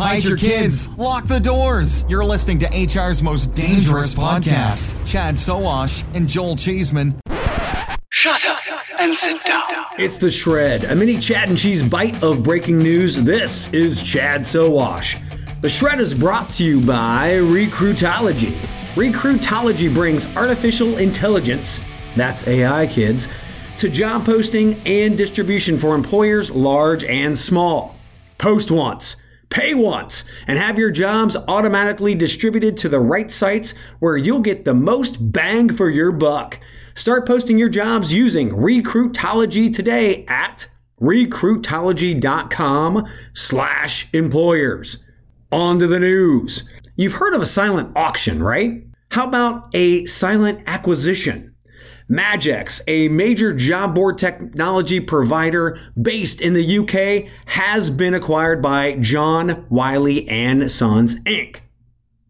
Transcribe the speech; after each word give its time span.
hide 0.00 0.24
your 0.24 0.36
kids, 0.36 0.88
lock 0.96 1.26
the 1.26 1.38
doors. 1.38 2.06
You're 2.08 2.24
listening 2.24 2.58
to 2.60 2.66
HR's 2.68 3.22
most 3.22 3.54
dangerous 3.54 4.14
podcast. 4.14 4.94
Chad 5.06 5.34
Sowash 5.34 6.04
and 6.14 6.26
Joel 6.26 6.56
Cheeseman. 6.56 7.20
Shut 8.08 8.46
up 8.46 8.60
and 8.98 9.14
sit 9.14 9.44
down. 9.44 9.62
It's 9.98 10.16
the 10.16 10.30
Shred, 10.30 10.84
a 10.84 10.94
mini 10.94 11.18
Chad 11.18 11.50
and 11.50 11.58
Cheese 11.58 11.82
bite 11.82 12.22
of 12.22 12.42
breaking 12.42 12.78
news. 12.78 13.14
This 13.16 13.70
is 13.74 14.02
Chad 14.02 14.42
Sowash. 14.42 15.20
The 15.60 15.68
Shred 15.68 16.00
is 16.00 16.14
brought 16.14 16.48
to 16.52 16.64
you 16.64 16.80
by 16.80 17.32
Recruitology. 17.34 18.52
Recruitology 18.94 19.92
brings 19.92 20.24
artificial 20.34 20.96
intelligence, 20.96 21.78
that's 22.16 22.48
AI 22.48 22.86
kids, 22.86 23.28
to 23.76 23.90
job 23.90 24.24
posting 24.24 24.80
and 24.86 25.18
distribution 25.18 25.78
for 25.78 25.94
employers 25.94 26.50
large 26.50 27.04
and 27.04 27.38
small. 27.38 27.96
Post 28.38 28.70
once, 28.70 29.16
pay 29.50 29.74
once, 29.74 30.24
and 30.46 30.58
have 30.58 30.78
your 30.78 30.90
jobs 30.90 31.36
automatically 31.48 32.14
distributed 32.14 32.76
to 32.78 32.88
the 32.88 33.00
right 33.00 33.30
sites 33.30 33.74
where 33.98 34.16
you'll 34.16 34.40
get 34.40 34.64
the 34.64 34.74
most 34.74 35.32
bang 35.32 35.68
for 35.68 35.90
your 35.90 36.12
buck. 36.12 36.58
Start 36.94 37.26
posting 37.26 37.58
your 37.58 37.68
jobs 37.68 38.12
using 38.12 38.50
Recruitology 38.50 39.74
today 39.74 40.24
at 40.26 40.68
recruitology.com 41.00 43.08
slash 43.32 44.08
employers. 44.12 45.04
On 45.52 45.78
to 45.78 45.86
the 45.86 45.98
news. 45.98 46.68
You've 46.96 47.14
heard 47.14 47.34
of 47.34 47.42
a 47.42 47.46
silent 47.46 47.96
auction, 47.96 48.42
right? 48.42 48.84
How 49.10 49.26
about 49.26 49.74
a 49.74 50.06
silent 50.06 50.62
acquisition? 50.66 51.54
Madgex, 52.10 52.80
a 52.88 53.08
major 53.08 53.52
job 53.52 53.94
board 53.94 54.18
technology 54.18 54.98
provider 54.98 55.80
based 56.00 56.40
in 56.40 56.54
the 56.54 56.78
UK, 56.78 57.30
has 57.46 57.88
been 57.88 58.14
acquired 58.14 58.60
by 58.60 58.96
John 58.96 59.64
Wiley 59.70 60.28
and 60.28 60.70
Sons 60.72 61.20
Inc. 61.20 61.60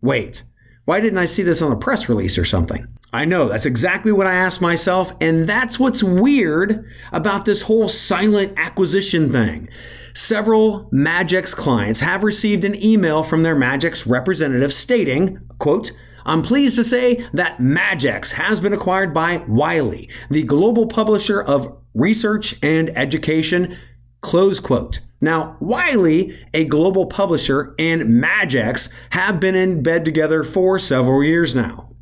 Wait, 0.00 0.44
why 0.84 1.00
didn't 1.00 1.18
I 1.18 1.24
see 1.24 1.42
this 1.42 1.60
on 1.60 1.72
a 1.72 1.76
press 1.76 2.08
release 2.08 2.38
or 2.38 2.44
something? 2.44 2.86
I 3.12 3.24
know, 3.24 3.48
that's 3.48 3.66
exactly 3.66 4.12
what 4.12 4.26
I 4.26 4.34
asked 4.34 4.60
myself, 4.60 5.12
and 5.20 5.48
that's 5.48 5.78
what's 5.78 6.02
weird 6.02 6.84
about 7.12 7.44
this 7.44 7.62
whole 7.62 7.88
silent 7.88 8.52
acquisition 8.56 9.32
thing. 9.32 9.68
Several 10.14 10.88
Madgex 10.92 11.54
clients 11.54 11.98
have 12.00 12.22
received 12.22 12.64
an 12.64 12.80
email 12.80 13.24
from 13.24 13.42
their 13.42 13.56
Madgex 13.56 14.08
representative 14.08 14.72
stating, 14.72 15.40
quote, 15.58 15.90
I'm 16.24 16.42
pleased 16.42 16.76
to 16.76 16.84
say 16.84 17.26
that 17.32 17.58
Madgex 17.58 18.32
has 18.32 18.60
been 18.60 18.72
acquired 18.72 19.12
by 19.12 19.44
Wiley, 19.48 20.08
the 20.30 20.42
global 20.42 20.86
publisher 20.86 21.40
of 21.42 21.76
research 21.94 22.56
and 22.62 22.90
education. 22.96 23.76
Close 24.20 24.60
quote. 24.60 25.00
Now, 25.20 25.56
Wiley, 25.60 26.38
a 26.52 26.64
global 26.64 27.06
publisher, 27.06 27.74
and 27.78 28.02
Madgex 28.02 28.90
have 29.10 29.40
been 29.40 29.54
in 29.54 29.82
bed 29.82 30.04
together 30.04 30.44
for 30.44 30.78
several 30.78 31.22
years 31.22 31.54
now. 31.54 31.93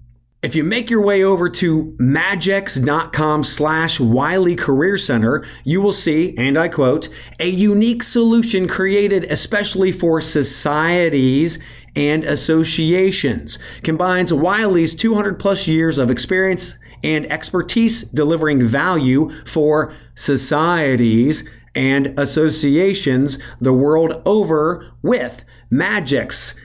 If 0.43 0.57
you 0.57 0.65
make 0.65 0.91
your 0.91 1.01
way 1.01 1.23
over 1.23 1.49
to 1.49 1.97
madgex.com 2.01 3.45
slash 3.45 4.01
Wiley 4.01 4.57
Career 4.57 4.99
Center, 4.99 5.47
you 5.63 5.81
will 5.81 5.93
see, 5.93 6.35
and 6.37 6.59
I 6.59 6.67
quote, 6.67 7.09
a 7.39 7.47
unique 7.47 8.03
solution 8.03 8.67
created 8.67 9.23
especially 9.31 9.93
for 9.93 10.21
societies 10.21 11.61
and 11.95 12.25
associations. 12.25 13.61
Combines 13.85 14.33
Wiley's 14.33 14.97
200 14.97 15.39
plus 15.39 15.69
years 15.69 15.97
of 15.97 16.11
experience 16.11 16.75
and 17.05 17.31
expertise 17.31 18.03
delivering 18.03 18.67
value 18.67 19.31
for 19.47 19.95
societies 20.17 21.49
and 21.77 22.19
associations 22.19 23.39
the 23.61 23.73
world 23.73 24.21
over 24.27 24.91
with 25.03 25.45
Madgex 25.73 26.57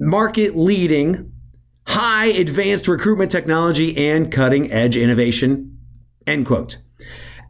market 0.00 0.56
leading 0.56 1.29
high 1.90 2.26
advanced 2.26 2.86
recruitment 2.86 3.30
technology 3.30 3.96
and 4.08 4.30
cutting 4.30 4.70
edge 4.70 4.96
innovation 4.96 5.78
end 6.26 6.46
quote 6.46 6.78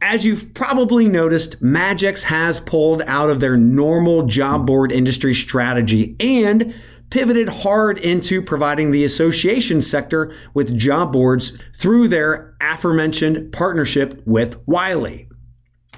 as 0.03 0.25
you've 0.25 0.55
probably 0.55 1.07
noticed, 1.07 1.61
Madgex 1.61 2.23
has 2.23 2.59
pulled 2.59 3.03
out 3.03 3.29
of 3.29 3.39
their 3.39 3.55
normal 3.55 4.25
job 4.25 4.65
board 4.65 4.91
industry 4.91 5.35
strategy 5.35 6.15
and 6.19 6.73
pivoted 7.11 7.47
hard 7.49 7.99
into 7.99 8.41
providing 8.41 8.89
the 8.89 9.03
association 9.03 9.79
sector 9.79 10.33
with 10.55 10.75
job 10.75 11.13
boards 11.13 11.61
through 11.75 12.07
their 12.07 12.55
aforementioned 12.61 13.53
partnership 13.53 14.23
with 14.25 14.57
Wiley. 14.65 15.29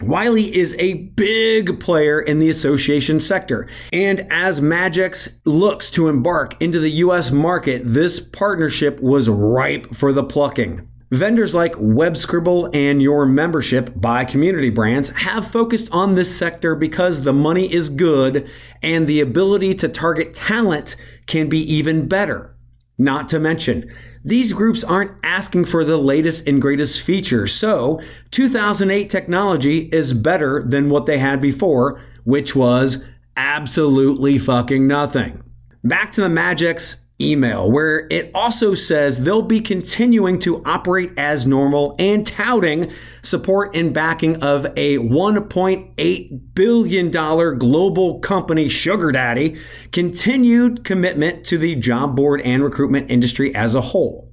Wiley 0.02 0.56
is 0.56 0.76
a 0.80 0.96
big 0.96 1.80
player 1.80 2.20
in 2.20 2.40
the 2.40 2.50
association 2.50 3.20
sector. 3.20 3.70
And 3.92 4.26
as 4.32 4.60
Madgex 4.60 5.40
looks 5.46 5.92
to 5.92 6.08
embark 6.08 6.60
into 6.60 6.80
the 6.80 6.90
US 6.92 7.32
market, 7.32 7.84
this 7.86 8.20
partnership 8.20 9.00
was 9.00 9.30
ripe 9.30 9.94
for 9.94 10.12
the 10.12 10.24
plucking. 10.24 10.88
Vendors 11.12 11.54
like 11.54 11.74
WebScribble 11.76 12.74
and 12.74 13.00
Your 13.00 13.28
Membership 13.28 13.94
by 13.96 14.26
Community 14.26 14.72
Brands 14.72 15.10
have 15.10 15.52
focused 15.52 15.92
on 15.92 16.16
this 16.16 16.36
sector 16.36 16.74
because 16.74 17.22
the 17.22 17.32
money 17.32 17.72
is 17.72 17.92
good 17.92 18.50
and 18.82 19.06
the 19.06 19.22
ability 19.22 19.76
to 19.76 19.88
target 19.88 20.34
talent 20.34 20.96
can 21.28 21.50
be 21.50 21.60
even 21.60 22.08
better. 22.08 22.53
Not 22.98 23.30
to 23.30 23.40
mention, 23.40 23.92
these 24.24 24.54
groups 24.54 24.84
aren't 24.84 25.12
asking 25.24 25.66
for 25.66 25.84
the 25.84 25.98
latest 25.98 26.48
and 26.48 26.62
greatest 26.62 27.02
features, 27.02 27.54
so 27.54 28.02
2008 28.32 29.10
technology 29.10 29.90
is 29.92 30.14
better 30.14 30.64
than 30.66 30.90
what 30.90 31.06
they 31.06 31.18
had 31.18 31.42
before, 31.42 32.02
which 32.24 32.56
was 32.56 33.04
absolutely 33.36 34.38
fucking 34.38 34.88
nothing. 34.88 35.44
Back 35.84 36.12
to 36.14 36.22
the 36.22 36.28
Madgex 36.28 37.03
email, 37.22 37.70
where 37.72 38.08
it 38.10 38.32
also 38.34 38.74
says 38.74 39.24
they'll 39.24 39.42
be 39.42 39.62
continuing 39.62 40.40
to 40.40 40.64
operate 40.66 41.12
as 41.18 41.46
normal 41.46 41.96
and 42.00 42.26
touting 42.26 42.92
support 43.22 43.76
and 43.76 43.94
backing 43.94 44.42
of 44.44 44.66
a 44.76 44.98
$1.8 44.98 46.40
billion 46.54 47.12
global 47.12 48.20
company, 48.20 48.68
Sugar 48.68 49.12
Daddy, 49.12 49.60
continued 49.92 50.84
commitment 50.84 51.46
to 51.46 51.58
the 51.58 51.76
job 51.76 52.16
board 52.16 52.42
and 52.42 52.64
recruitment 52.64 53.10
industry 53.10 53.54
as 53.56 53.76
a 53.76 53.82
whole. 53.82 54.32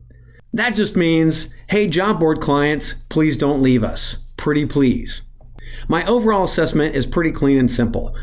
That 0.52 0.70
just 0.70 0.96
means, 0.96 1.54
hey, 1.68 1.86
job 1.86 2.18
board 2.18 2.40
clients, 2.40 2.94
please 3.08 3.36
don't 3.36 3.62
leave 3.62 3.84
us. 3.84 4.24
Pretty 4.36 4.66
please. 4.66 5.22
My 5.86 6.04
overall 6.06 6.44
assessment 6.44 6.96
is 6.96 7.06
pretty 7.06 7.30
clean 7.30 7.58
and 7.58 7.70
simple. 7.70 8.16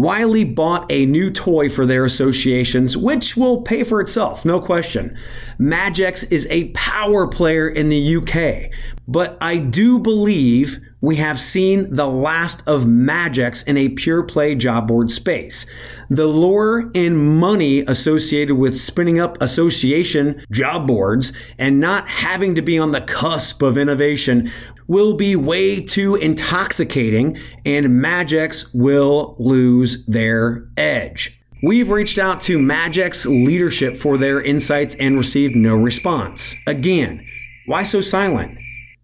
Wiley 0.00 0.44
bought 0.44 0.90
a 0.90 1.04
new 1.04 1.30
toy 1.30 1.68
for 1.68 1.84
their 1.84 2.06
associations, 2.06 2.96
which 2.96 3.36
will 3.36 3.60
pay 3.60 3.84
for 3.84 4.00
itself, 4.00 4.46
no 4.46 4.58
question. 4.58 5.14
Madgex 5.58 6.32
is 6.32 6.46
a 6.48 6.70
power 6.70 7.26
player 7.26 7.68
in 7.68 7.90
the 7.90 8.16
UK, 8.16 8.72
but 9.10 9.36
I 9.40 9.56
do 9.56 9.98
believe 9.98 10.78
we 11.00 11.16
have 11.16 11.40
seen 11.40 11.92
the 11.92 12.06
last 12.06 12.62
of 12.64 12.84
Madgex 12.84 13.66
in 13.66 13.76
a 13.76 13.88
pure 13.88 14.22
play 14.22 14.54
job 14.54 14.86
board 14.86 15.10
space. 15.10 15.66
The 16.08 16.28
lure 16.28 16.92
and 16.94 17.40
money 17.40 17.80
associated 17.80 18.54
with 18.54 18.80
spinning 18.80 19.18
up 19.18 19.36
association 19.42 20.44
job 20.52 20.86
boards 20.86 21.32
and 21.58 21.80
not 21.80 22.08
having 22.08 22.54
to 22.54 22.62
be 22.62 22.78
on 22.78 22.92
the 22.92 23.00
cusp 23.00 23.62
of 23.62 23.76
innovation 23.76 24.52
will 24.86 25.14
be 25.14 25.34
way 25.34 25.82
too 25.82 26.14
intoxicating 26.14 27.36
and 27.66 27.86
Madgex 27.86 28.72
will 28.72 29.34
lose 29.40 30.06
their 30.06 30.68
edge. 30.76 31.36
We've 31.64 31.90
reached 31.90 32.18
out 32.18 32.40
to 32.42 32.58
Madgex's 32.58 33.26
leadership 33.26 33.96
for 33.96 34.16
their 34.16 34.40
insights 34.40 34.94
and 34.94 35.18
received 35.18 35.56
no 35.56 35.74
response. 35.74 36.54
Again, 36.68 37.26
why 37.66 37.82
so 37.82 38.00
silent? 38.00 38.56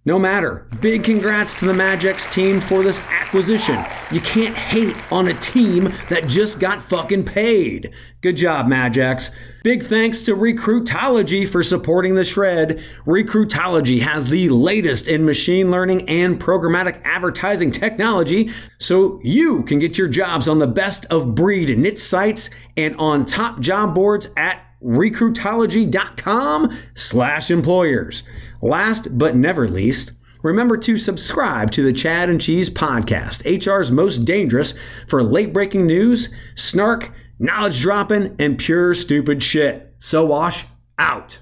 No 0.07 0.21
matter. 0.21 0.69
Big 0.81 1.03
congrats 1.03 1.59
to 1.59 1.67
the 1.67 1.73
Madgex 1.73 2.31
team 2.33 2.61
for 2.61 2.85
this 2.85 3.01
acquisition. 3.11 3.85
You 4.13 4.21
can't 4.21 4.55
hate 4.55 4.97
on 5.11 5.27
a 5.27 5.35
team 5.35 5.93
that 6.09 6.29
just 6.29 6.61
got 6.61 6.89
fucking 6.89 7.25
paid. 7.25 7.93
Good 8.21 8.37
job, 8.37 8.69
Madgex. 8.69 9.31
Big 9.65 9.83
thanks 9.83 10.23
to 10.23 10.37
Recruitology 10.37 11.49
for 11.49 11.65
supporting 11.65 12.15
the 12.15 12.23
shred. 12.23 12.85
Recruitology 13.05 14.01
has 14.03 14.29
the 14.29 14.49
latest 14.49 15.09
in 15.09 15.25
machine 15.25 15.73
learning 15.73 16.09
and 16.09 16.41
programmatic 16.41 17.01
advertising 17.05 17.73
technology, 17.73 18.53
so 18.79 19.19
you 19.25 19.65
can 19.65 19.81
get 19.81 19.99
your 19.99 20.07
jobs 20.07 20.47
on 20.47 20.61
the 20.61 20.69
best 20.69 21.05
of 21.07 21.35
breed 21.35 21.77
niche 21.77 21.99
sites 21.99 22.49
and 22.77 22.95
on 22.95 23.27
top 23.27 23.59
job 23.59 23.93
boards 23.93 24.29
at 24.37 24.66
recruitology.com 24.87 26.79
slash 26.95 27.51
employers. 27.51 28.23
Last 28.63 29.19
but 29.19 29.35
never 29.37 29.69
least, 29.69 30.13
remember 30.43 30.77
to 30.79 30.97
subscribe 30.97 31.73
to 31.73 31.83
the 31.83 31.93
Chad 31.93 32.31
and 32.31 32.41
Cheese 32.41 32.71
podcast, 32.71 33.43
HR's 33.45 33.91
most 33.91 34.25
dangerous 34.25 34.75
for 35.09 35.23
late 35.23 35.53
breaking 35.53 35.87
news, 35.87 36.29
snark, 36.55 37.13
knowledge 37.39 37.81
dropping, 37.81 38.37
and 38.39 38.59
pure 38.59 38.95
stupid 38.95 39.43
shit. 39.43 39.99
Sowash 39.99 40.65
out. 40.99 41.39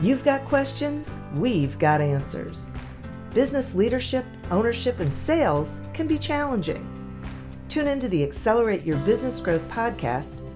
You've 0.00 0.24
got 0.24 0.44
questions, 0.44 1.18
we've 1.34 1.76
got 1.78 2.00
answers. 2.00 2.70
Business 3.34 3.74
leadership, 3.74 4.24
ownership, 4.50 5.00
and 5.00 5.12
sales 5.12 5.82
can 5.92 6.06
be 6.06 6.18
challenging. 6.18 6.88
Tune 7.68 7.88
into 7.88 8.08
the 8.08 8.22
Accelerate 8.22 8.84
Your 8.84 8.96
Business 8.98 9.40
Growth 9.40 9.66
podcast 9.68 10.47